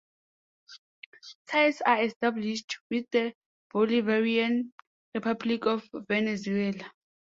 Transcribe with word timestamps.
Ties 1.45 1.79
are 1.81 2.01
established 2.01 2.79
with 2.89 3.05
the 3.11 3.35
Bolivarian 3.71 4.71
Republic 5.13 5.67
of 5.67 5.87
Venezuela. 6.07 6.91